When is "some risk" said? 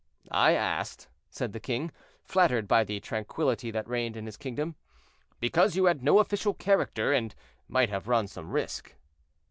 8.27-8.95